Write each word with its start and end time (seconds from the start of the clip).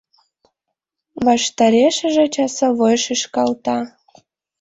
Ваштарешыже 1.25 2.25
часовой 2.35 2.95
шӱшкалта. 3.03 3.77